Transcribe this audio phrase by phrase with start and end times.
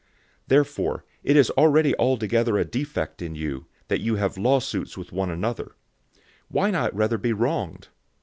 [0.45, 5.29] 006:007 Therefore it is already altogether a defect in you, that you have lawsuits one
[5.29, 5.73] with another.
[6.47, 7.89] Why not rather be wronged?